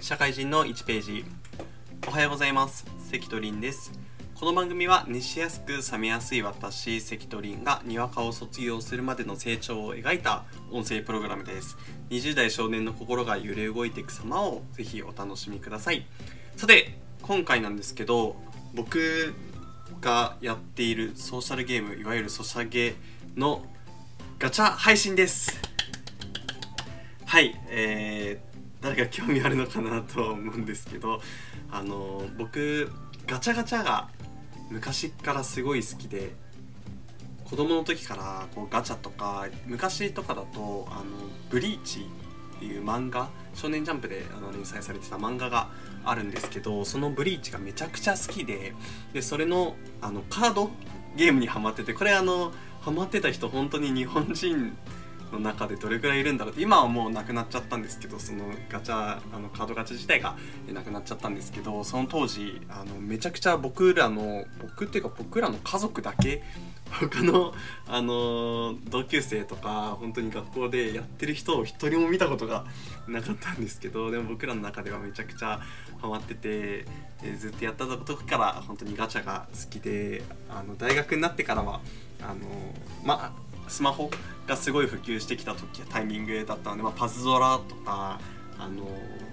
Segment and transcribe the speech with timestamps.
[0.00, 1.24] 社会人の1ページ。
[2.06, 2.84] おはようございます。
[3.10, 3.92] 関取凛です。
[4.34, 11.76] この番組は熱しやすく冷めやすい私関取凛がにわかを卒業するまでの成長を描いた音声プログラムです。
[12.10, 16.06] 20代少年の心が揺れ動いていく様をぜひお楽しみください。
[16.56, 18.36] さて今回なんですけど
[18.74, 19.34] 僕
[20.00, 22.94] がやっているソーシャルゲームいわゆるソシャゲ
[23.36, 23.64] の
[24.38, 25.58] ガチャ配信です。
[27.24, 31.20] はいえー、誰が興味あるのかなとは思うんですけど
[31.70, 32.90] あの僕
[33.26, 34.08] ガチャガチャが
[34.70, 36.32] 昔からすごい好きで
[37.44, 41.04] 子供の時からこうガチャとか昔とかだとあの
[41.48, 42.08] ブリーチ
[42.56, 45.68] っていう漫画少年ジャンプであの連載されてた漫画が
[46.04, 48.74] あるんですけどそのブリーチがめちゃくちゃ好きで
[49.12, 50.70] でそれのあのカード
[51.16, 54.76] ゲームにハマっててこれあのハマってた人本当に日本人
[55.32, 60.36] の中でどれくらいいるんだろうって今はもうなくなっちゃったんですけどそのガチャあのカードガチャ自体が
[60.72, 66.42] なくなっちゃったんですけどその当時あのめちゃくちゃ僕らの僕っていうか僕らの家族だけ
[67.00, 67.52] 他の、
[67.88, 72.64] あの同級生とか本当に学校でやってる人を一人も見たことが
[73.08, 75.60] なかったんですけどでも僕らの中ではめちゃくちゃ
[76.00, 76.86] ハマってて
[77.38, 81.80] ずっとやった時から本当にガチャが好きであの大学になってからは
[82.22, 82.34] あの
[83.04, 84.10] まあスマホ
[84.46, 88.20] がすごい普及してきた時タイミングだったので、まあ、パズドラとか
[88.58, 88.84] あの、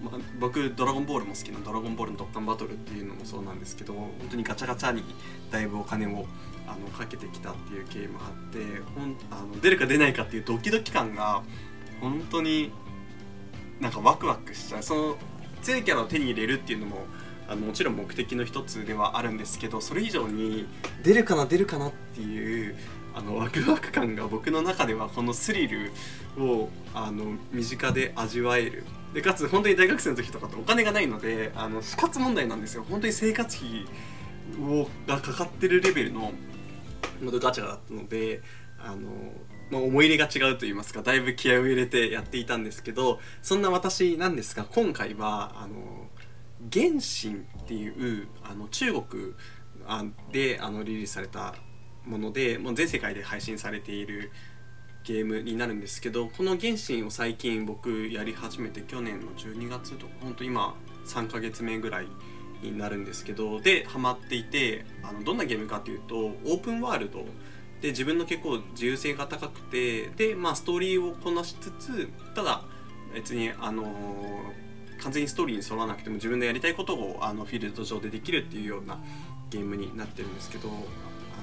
[0.01, 5.03] まあ、僕「ドラゴンボール」も好きな「ドラゴンボールのドッカンバトル」っていうのもそうなんですけど本当にガチャガチャに
[5.51, 6.25] だいぶお金を
[6.67, 8.59] あのかけてきたっていうゲームあって
[8.95, 11.43] ほんあの出るか出ないかっていうドキドキ感が
[12.01, 12.71] 本当に
[13.79, 14.83] なんかワクワクしちゃう。
[14.83, 15.17] その
[15.61, 17.05] 強いキャラを手に入れるっていうのも
[17.47, 20.67] あのもちろん目的の一つではあるんですけどそれ以上に
[21.03, 22.75] 出るかな出るかなっていう
[23.15, 25.91] あのワクワク感が僕の中ではこのスリル
[26.37, 28.83] をあの身近で味わえる。
[29.13, 32.85] でかつ本当に大学生の時とかってお金がないのであの死活問題なんですよ。
[32.89, 33.85] 本当に生活費
[34.59, 36.31] をがかかってるレベルの
[37.21, 38.41] ガチャだったので
[38.79, 39.09] あの、
[39.69, 46.09] まあ、思い入れが違うと言いますかだいぶ気合を入れてやっていたんですけどそんな私なんですが今回はあの
[46.71, 49.33] 原神っていうあの中国
[50.31, 51.55] であのリリースされた
[52.05, 54.31] ものでもう全世界で配信されている
[55.03, 60.75] ゲームになるんですけどこの「原神」を最近僕やり始めて去年の12月とかほんと今
[61.05, 62.07] 3ヶ月目ぐらい
[62.61, 67.25] になるんですけどでハマっていてあのどんなゲームかっていうとオープンワールド。
[67.81, 72.63] で自分の結構自由性が高くてでまあストーリーをこなしつつただ
[73.13, 79.03] 別にあのー、完全にストーリーに沿わなくても自分のやりたいことをあのフィールド上でできるっていうような
[79.49, 80.69] ゲームになってるんですけど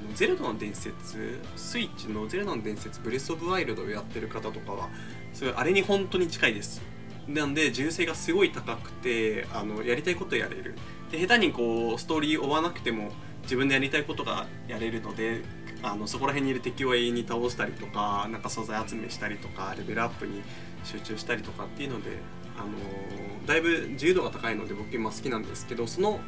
[0.00, 4.88] のゼルダの伝説スイッチのゼルダの伝説ブレス・オブ・ワイルドをやってる方とかは
[5.32, 6.82] それあれに本当に近いです。
[7.28, 10.74] なんで自由性がすごい高くてあのやりたいことやれる。
[11.10, 13.10] で下手にこうストーリー追わなくても
[13.42, 15.42] 自分でやりたいことがやれるので
[15.82, 20.42] あのそこら辺にいる敵を永遠に倒したりとかなんか素材集めしたりとかレベルアップに
[20.84, 22.18] 集中したりとかっていうので
[22.58, 26.20] あのだいぶ自由度が高いので僕今好きなんですけどその、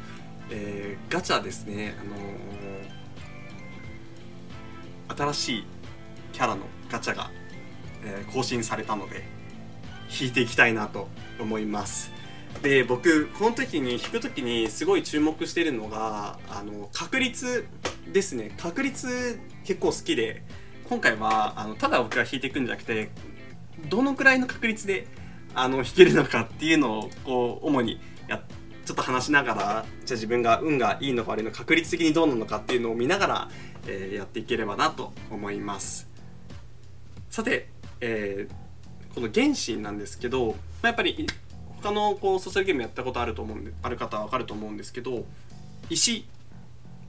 [0.49, 2.15] えー、ガチャですね、あの
[5.15, 5.63] 新しい
[6.33, 7.29] キャラのガチャが、
[8.03, 9.23] えー、更新されたので
[10.19, 11.07] 引いていきたいなと
[11.39, 12.11] 思います。
[12.61, 17.67] で僕この時に引く時にすごい注目してるのがあの確率
[18.11, 18.51] ですね。
[18.57, 20.43] 確率結構好きで
[20.89, 23.09] 今回はあのただ僕が引いていくんじゃなくて
[23.89, 25.07] どのくらいの確率で
[25.55, 28.43] あの引けるのかっていうのをこう主にや
[28.85, 33.49] ちょっと話しながらじゃあ自分が運がいいのか悪いのか確率的にどうなのかっていうのを見ながら
[33.87, 36.07] えー、やっていければなと思います。
[37.29, 37.69] さて、
[38.01, 41.27] えー、この原神なんですけど、まあ、やっぱり
[41.81, 45.25] 他のこうソーシャルゲームやったことあると思うんである方は分かると思うんですけど
[45.89, 46.25] 石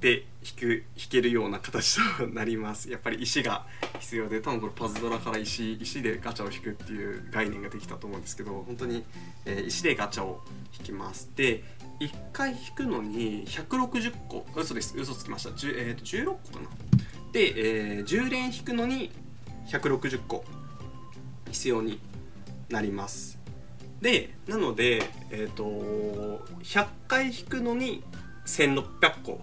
[0.04, 2.90] で引く引けるような形と なります。
[2.90, 3.64] やっぱり石が
[4.00, 9.02] 必要で多分これパズドラから石石でガチャを引くっていう概念ができたと思うんですけど本当に、
[9.46, 10.44] えー、石でガチャを
[10.78, 11.30] 引きます。
[11.34, 11.64] で
[12.00, 16.68] 1回引くのに160個嘘です嘘つきました、えー、と16個かな。
[17.32, 19.10] で、えー、10連引くのに
[19.68, 20.44] 160個
[21.50, 21.98] 必要に
[22.68, 23.38] なります。
[24.02, 28.04] でなのでえっ、ー、と100回引くのに
[28.44, 29.40] 1600個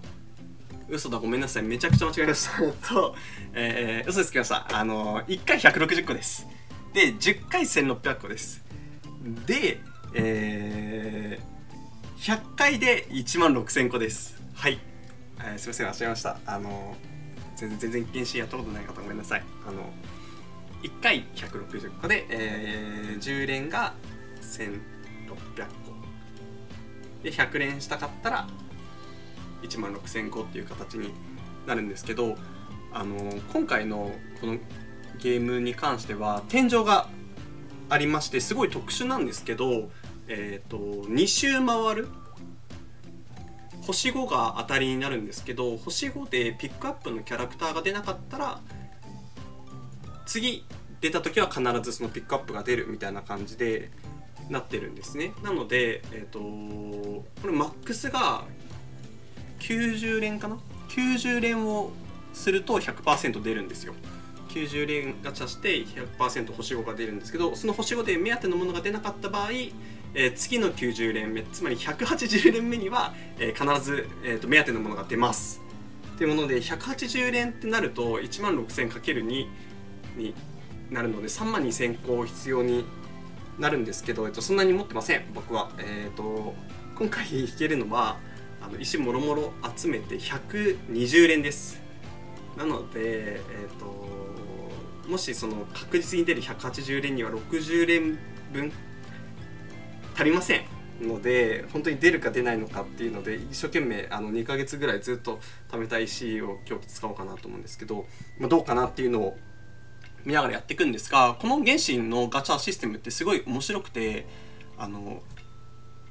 [0.91, 1.63] 嘘だごめんなさい。
[1.63, 2.93] めちゃくちゃ間違えました。
[2.93, 3.15] と、
[3.53, 6.45] えー、嘘つきましたあの1回160個です。
[6.93, 8.63] で10回1600個です。
[9.47, 9.79] で
[10.13, 11.51] えー
[12.21, 14.39] 100回で1万6000個です。
[14.53, 14.79] はい、
[15.39, 16.37] えー、すいません間違えました。
[16.45, 16.95] あの
[17.55, 19.43] 全然全然検診やったことない方ごめんなさい。
[19.67, 19.89] あの
[20.83, 23.95] 1回160個で、えー、10連が
[24.39, 25.95] 1600個。
[27.23, 28.47] で100連したかったら
[29.61, 31.13] 1万6005っていう形に
[31.65, 32.35] なるんですけど
[32.93, 33.15] あの
[33.53, 34.57] 今回のこの
[35.19, 37.07] ゲームに関しては天井が
[37.89, 39.89] ありましてすごい特殊なんですけど、
[40.27, 42.07] えーと、2周回る
[43.81, 48.59] 星5が当たりになるんですけど星5でピックアップのキャラクターが出なかったら
[50.25, 50.65] 次
[51.01, 53.91] 出た時は必ずそのピックアップが出るみたいな感じで
[54.49, 55.33] なってるんですね。
[55.43, 58.43] なので、えーと、これマックスが
[59.71, 60.57] 90連かな
[60.89, 61.91] ？90連を
[62.33, 63.93] すると100%出るんですよ。
[64.49, 69.51] 90連ガチャして100%星5が出るんですけどその星5で目当てのものが出なかった場合、
[70.13, 75.61] えー、次の90連目つまり180連目には、えー、必ず、えーと、目当てのものが出ます。
[76.15, 79.23] っていうもので180連ってなると1万 6000×2
[80.17, 80.35] に
[80.91, 82.85] なるので3万2000個必要に
[83.57, 85.71] なるんですけど、えっと、そんなに持ってません僕は。
[85.79, 86.53] えっ、ー、と
[86.95, 88.17] 今回弾けるのは
[88.61, 91.81] あの石もろもろ集めて120連です。
[92.57, 93.41] なので、え
[93.71, 94.21] っ、ー、と
[95.07, 98.17] もしその確実に出る180連には60連
[98.53, 98.71] 分
[100.15, 100.65] 足りません
[101.01, 108.05] ので本当に出るか出ないのかっていうので一生懸命あの2ヶ月ぐらいずっと貯めた石を今日使おうかなと思うんですけど、
[108.39, 109.37] まあ、どうかなっていうのを
[110.23, 114.27] 見ながらやっていくんですがこの原神のガチャシステムってすごい面白くて
[114.77, 115.21] あの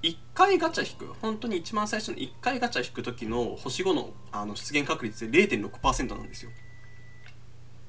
[0.03, 1.15] 1回ガチャ引く？
[1.21, 6.51] 本当に一番最初の1回ガチャ引く時の星5のあの出現確率で0.6%なんですよ。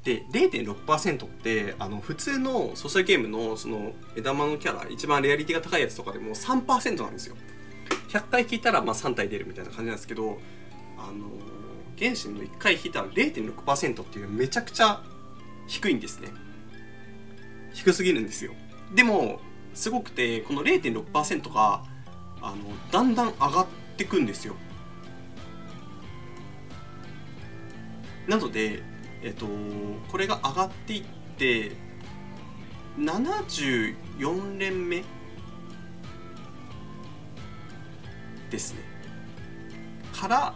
[0.04, 7.36] で0.6%ってあの普通のソーシャルゲームのその枝間のキャラ一番レアリティが高いやつとかでも3%なんですよ。
[8.10, 10.40] 100回引いたらまあ3体出るみたいな感じなんですけど
[10.98, 11.30] あの
[11.98, 15.02] 原神の1回引いたら0.6%っていうめちゃくちゃ
[15.68, 16.30] 低いんですね
[17.74, 18.54] 低すぎるんですよ
[18.94, 19.40] でも
[19.74, 21.84] すごくてこの0.6%が
[22.42, 22.58] あの
[22.92, 23.68] だんだん上がっ
[23.98, 24.56] てくんですよ。
[28.28, 28.82] なので
[29.24, 29.48] えっと
[30.10, 31.04] これが上がっていっ
[31.38, 31.72] て
[32.98, 35.04] 74連目
[38.50, 38.80] ですね。
[40.14, 40.54] から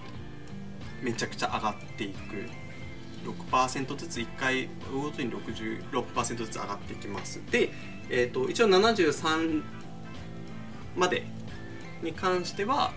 [1.01, 2.65] めちゃくちゃ上がっていく。
[3.25, 7.41] 6%ずつ1回ごとに66%ずつ上がっていきます。
[7.49, 7.71] で、
[8.09, 9.63] えーと、一応73
[10.95, 11.25] まで
[12.05, 12.93] に関しては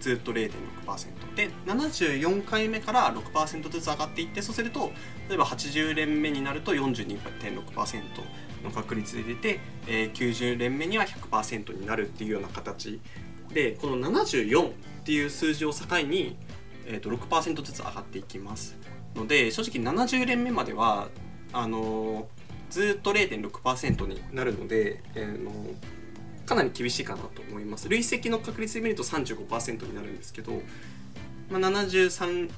[0.00, 4.90] ずっと0.6%で74回目から6%ずつ上がっていってそうすると
[5.28, 8.02] 例えば80連目になると42.6%
[8.64, 13.00] の確率で出て、えー、90連目には100%になるっていうような形。
[13.52, 14.72] でこの74っ
[15.04, 16.36] ていう数字を境に、
[16.86, 18.76] えーと、6%ずつ上がっていきます。
[19.14, 21.08] ので正直70連目までは
[21.52, 22.28] あの
[22.70, 25.50] ずっと0.6%になるので、えー、の
[26.50, 27.88] かなり厳しいかなと思います。
[27.88, 30.60] 累積の確率で見ると35%になるんですけど、
[31.48, 32.50] まあ、73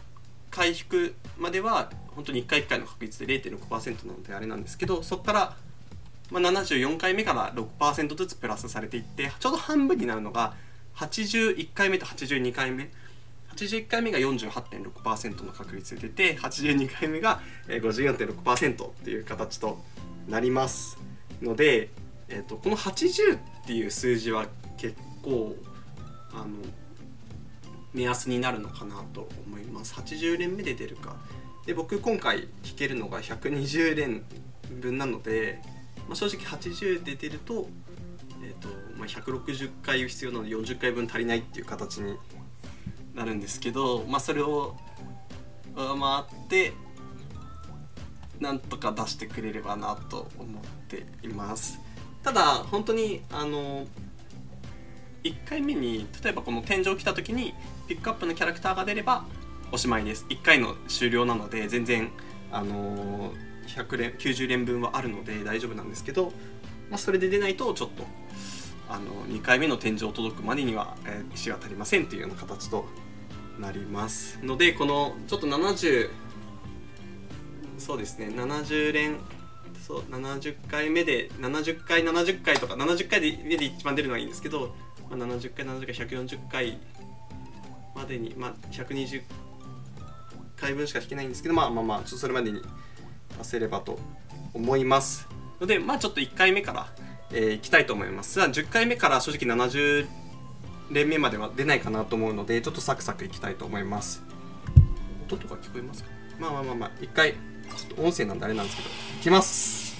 [0.51, 5.57] 回引くまでは本当に1回1回の確率で0.6%なのであれなんですけどそこから、
[6.31, 10.55] まあ、74回目から6%ずつプラスされていってちょうど半分になるのが
[10.97, 12.91] 81回目と82回目。
[13.55, 19.83] 81回目が48.6%の確率で出て82回目が54.6%っていう形と
[20.27, 20.97] なります
[21.43, 21.91] ので、
[22.33, 24.47] えーと、この80っていう数字は
[24.79, 25.55] 結構
[26.33, 26.47] あの
[27.93, 29.95] 目安になるのかなと思います。
[29.95, 31.17] 80連目で出るか。
[31.67, 34.25] で僕今回弾けるのが120連
[34.81, 35.61] 分なので、
[36.09, 37.69] まあ、正直80で出ると,、
[38.43, 42.17] えーとまあ、160回必要なので40回分足りないっていう形に
[43.15, 44.75] なるんですけど、まあ、それを
[45.77, 46.73] 上回って
[48.41, 51.82] なんとか出してくれればなと思っています。
[52.23, 53.87] ただ本当にあの
[55.25, 57.55] 1回目に例えばこの天井来た時に
[57.87, 59.25] ピックアップのキャラクターが出れば
[59.71, 60.27] おしまいです。
[60.29, 62.11] 1回の終了なので全然
[62.51, 63.33] あの
[63.67, 66.33] 100連90連分はあるので大丈夫なんですけど、
[66.91, 68.05] まあ、それで出ないとちょっと
[68.89, 72.85] あの2回目の天井届くまでには、えー、石が足りませんというような形と
[73.59, 76.11] なりますのでこのちょっと70
[77.79, 79.17] そうですね70連
[79.87, 84.75] そう70回目で70回70回とか70回で目で一番出るのはいいんですけど、
[85.11, 86.79] まあ、70回70回140回
[87.95, 89.23] までに、まあ、120
[90.57, 92.63] 回分しか引けないんですけどまあまあまあちょっとそれまでに
[93.39, 93.99] 出せればと
[94.55, 95.29] 思います。
[95.61, 96.87] のでまあちょっと1回目から
[97.35, 98.35] えー、いきたいと思います。
[98.35, 100.07] じゃあ10回目から正直70
[100.91, 104.23] 連目までは出ないかなと思うのでちょっとサクサクいきたいと思います。
[105.27, 106.11] 音とか聞こえますか？
[106.39, 108.89] まあまあまあまあ一回ちょっと音声なんであれなんですけど。
[109.23, 109.95] きます。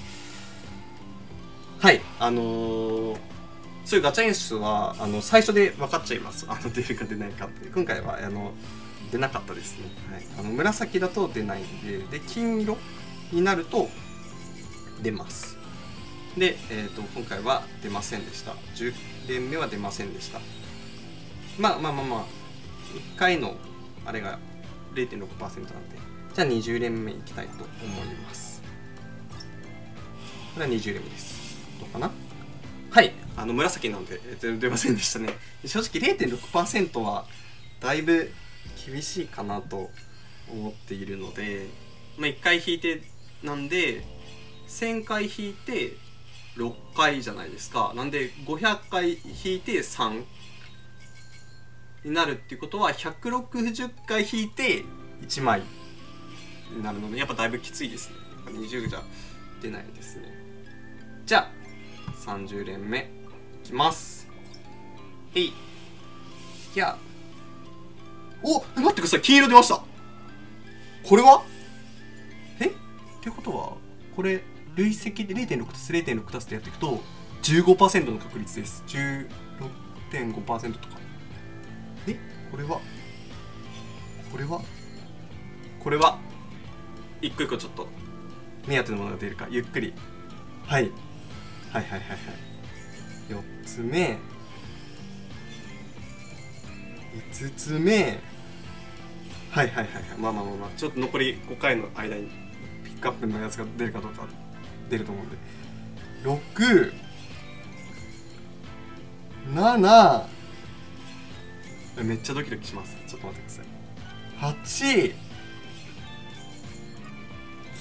[1.79, 3.17] はいあのー、
[3.85, 6.45] そういうガチャ演出はあの最初で分かっちゃいます。
[6.51, 7.69] あの出るか出ないかって。
[7.69, 8.53] 今回はあの
[9.13, 12.79] 出なかったですね、はい、あの紫だと出ないんでで金色
[13.31, 13.89] になると
[15.03, 15.57] 出ます。
[16.37, 18.53] で、えーと、今回は出ませんでした。
[18.75, 18.93] 10
[19.29, 20.41] 連目は出ませんでした。
[21.59, 22.25] まあまあまあまあ
[23.15, 23.55] 1回の
[24.05, 24.41] あれが
[24.95, 25.99] 0.6%なんで
[26.35, 28.52] じゃあ20連目いきたいと思います。
[30.55, 31.57] これは20連目です。
[31.81, 32.11] どうかな？
[32.91, 33.13] はい。
[33.37, 35.31] あの紫なんで、えー、出ませんでしたね。
[35.65, 37.25] 正直0.6%は
[37.81, 38.31] だいぶ
[38.87, 39.91] 厳しいかなと
[40.51, 41.69] 思っているので、
[42.19, 43.01] まあ、1回引いて
[43.43, 44.05] なんで
[44.69, 45.97] 1000回引いて
[46.59, 47.95] 6回じゃないですか。
[47.97, 50.23] なんで500回引いて3
[52.05, 54.85] になるっていうことは160回引いて
[55.23, 55.63] 1枚
[56.77, 58.17] になるのでやっぱだいぶきついですね。
[58.45, 59.03] やっぱ20じゃ
[59.63, 60.42] 出ないですね。
[61.33, 61.51] じゃあ
[62.27, 62.99] 30連目
[63.65, 64.29] いきます。
[65.35, 65.47] へい。
[65.47, 65.53] い
[66.75, 66.99] や。
[68.43, 69.23] お待ってください。
[69.23, 69.83] 金色出ました。
[71.03, 71.43] これは？
[72.61, 72.67] え？
[72.67, 72.71] っ
[73.23, 73.79] てことは
[74.15, 74.43] これ
[74.77, 77.01] 累積で0.6足す0.6足すってやっていくと
[77.45, 78.85] 15%の確率です。
[78.89, 80.99] 16.5%とか。
[82.09, 82.19] え？
[82.51, 82.79] これは？
[84.31, 84.61] これは？
[85.83, 86.19] これは？
[87.23, 87.89] 一個一個ちょっと。
[88.67, 89.95] 目当てのものが出るかゆっくり。
[90.67, 90.91] はい。
[91.73, 92.19] はいはいはいはい。
[93.31, 94.19] 4つ目。
[97.33, 98.21] 5つ目。
[99.51, 100.19] はいはいはいはい。
[100.19, 102.29] まあまあまあまあちょっと残り5回の間に
[102.85, 104.27] ピックアップのやつが出るかどうか
[104.91, 105.37] 出ると思うんで。
[106.25, 106.93] 6
[109.55, 110.27] 7
[112.05, 112.97] めっちゃドキドキします。
[113.07, 114.53] ちょっと待ってください。
[114.55, 115.15] 8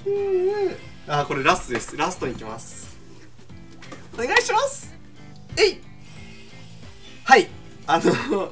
[0.05, 1.97] 9あこれラストです。
[1.97, 2.90] ラストに行きます。
[4.13, 4.93] お願いします。
[5.57, 5.81] えい。
[7.23, 7.47] はい。
[7.87, 8.51] あの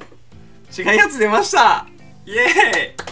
[0.76, 1.86] 違うやつ出ました。
[2.26, 3.10] イエーイ。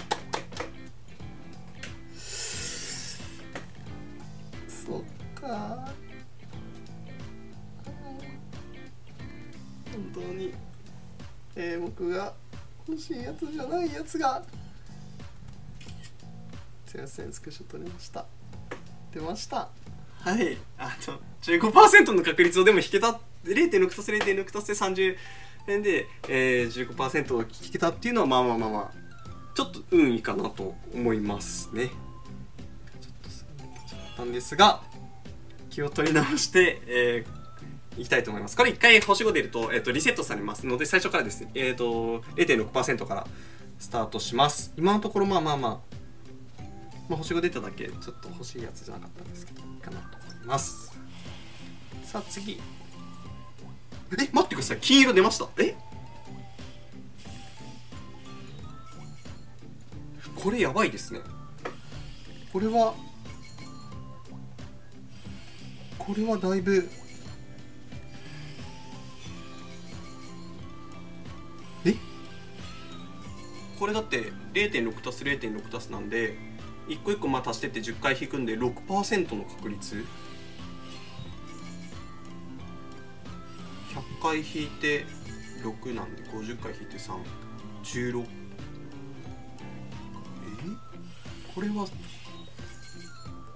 [11.61, 12.33] えー、僕が
[12.87, 14.41] 欲しいやつじゃないやつが
[16.87, 18.25] すいませんスクショ撮りました。
[19.13, 19.69] 出ました。
[20.21, 20.57] はい。
[20.79, 25.17] あの15%の確率をでも引けた0.6足す0.6足す30
[25.69, 28.91] 円で、えー、15%を引けたっていうのはまあまあまあまあ
[29.55, 31.95] ちょっと運いいかなと思いますねちょっ
[33.23, 33.47] とす
[33.89, 34.83] ちゃったんですが
[35.71, 38.57] 気を取り直して、えー、いきたいと思います。
[38.57, 43.27] これ1回星5出ると、えっ、ー、と、リセットされますので、最初からですね、えっ、ー、と、0.6%から
[43.79, 44.73] スタートします。
[44.77, 45.79] 今のところ、まあまあまあ、
[47.09, 50.99] まあ、星5出ただけ、ちょっと欲しいやつじゃなかったんですけど、いいかなと思います。
[52.11, 52.59] さあ、次。
[54.19, 54.79] え、待ってください。
[54.81, 55.47] 金色出ました。
[55.59, 55.77] え？
[60.35, 61.21] これやばいですね。
[62.51, 62.95] これは、
[65.99, 66.89] これはだいぶ
[73.79, 76.37] これだって0.6足す0.6足すなんで
[76.89, 80.05] 一個一個まあ足してって10回引くんで6%の確率？
[84.23, 85.05] 回引いて
[85.63, 86.97] 6なんで50回引いて
[87.85, 88.27] 316え？
[91.55, 91.87] これは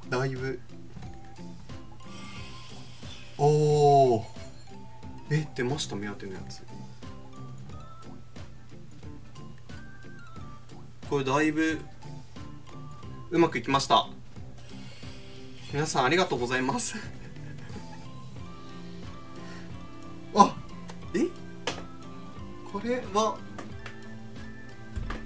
[0.09, 0.61] だいぶ。
[3.39, 4.27] おお
[5.31, 5.49] え？
[5.55, 6.63] 出ました目当てのやつ。
[11.09, 11.79] これだいぶ
[13.31, 14.07] うまくいきました。
[15.73, 16.97] 皆さんありがとうございます。
[22.85, 23.39] れは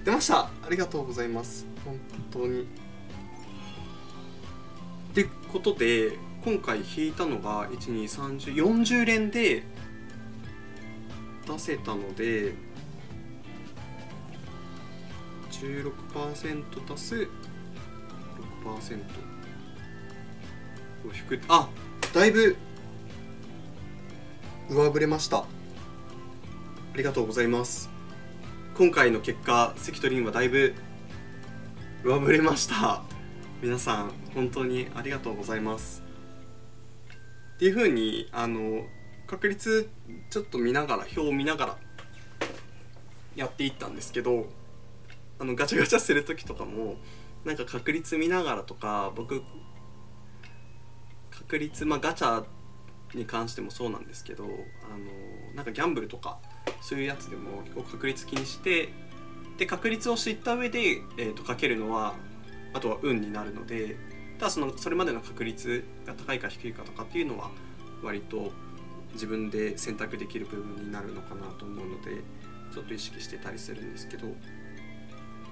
[0.05, 0.41] 出ました。
[0.41, 1.67] ありがとうございます。
[1.85, 1.99] 本
[2.31, 2.63] 当に。
[2.63, 2.65] っ
[5.15, 9.65] てことで今回引いたのが123040連で
[11.47, 12.55] 出せたので
[15.51, 17.15] 16%足す
[18.65, 18.99] 6%
[21.09, 21.41] を引く。
[21.49, 21.69] あ
[22.13, 22.57] だいぶ
[24.69, 25.56] 上振れました。
[26.97, 27.91] ありがとうございます。
[28.75, 30.73] 今回の結果関取はだいぶ
[32.03, 33.03] 上振れました。
[33.61, 36.03] 皆さん本当にありがとうございます。
[37.57, 38.87] っていうふうにあの
[39.27, 39.91] 確率
[40.31, 41.77] ちょっと見ながら表を見ながら
[43.37, 44.47] やっていったんですけど
[45.39, 46.97] あのガチャガチャする時とかも
[47.45, 49.43] なんか確率見ながらとか僕
[51.31, 52.47] 確率まあガチャ
[53.15, 54.55] に関してもそうなんですけどあの
[55.55, 56.39] なんかギャンブルとか
[56.87, 58.91] そういうやつでも結構確率気にして
[59.59, 62.15] で確率を知った上で、えー、とかけるのは
[62.75, 63.97] あとは運になるので
[64.39, 67.51] ただそのそれまでの確率が高いか低いかとかっていうのは
[68.05, 68.53] 割と
[69.15, 72.23] 自分で選択できる部分になるのかなと思うので
[72.73, 74.29] ちょっと意識してたりするんですけど。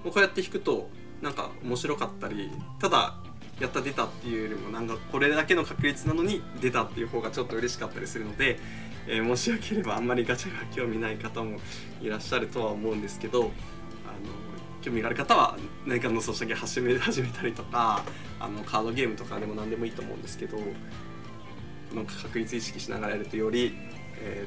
[0.05, 0.91] こうやって弾くと
[1.23, 3.15] なんか面白かったりただ
[3.61, 8.59] やった出たっていうよりもなんかこれだけの確率なのに出たっていう方がちょっと嬉しかったりするので、
[9.07, 11.59] えー、もしよければあんまりガチャが興味ない方も
[12.01, 13.51] いらっしゃるとは思うんですけどあの
[14.83, 18.03] 興味がある方は何かのソシャゲ始め始めたりとか
[18.41, 20.59] あのカードゲームとかでも何でもいいと思うんですけど
[21.95, 23.75] なんか確率意識しながらやるとより、
[24.21, 24.47] え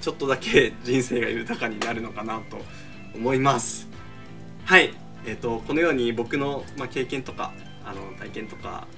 [0.00, 2.58] ー、ちょっとだけ人生が豊かになるのかなと
[3.14, 3.88] 思います。
[4.64, 4.94] はい。
[5.24, 7.52] えーと、このように僕の、ま、経験とか
[7.84, 8.88] あの体験とか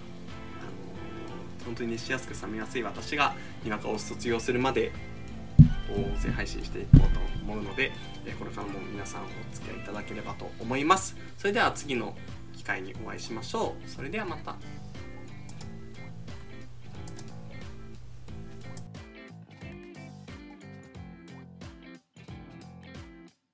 [1.64, 4.92] 本当に熱しやすく冷めやすい私がにわかを卒業するまで
[5.88, 7.92] 音声配信していこうと思うので、
[8.38, 11.16] これからも皆さんお付き合いいただければと思います。
[11.37, 12.16] それでは次の
[12.56, 13.90] 機会にお会いしましょう。
[13.90, 14.56] それではまた。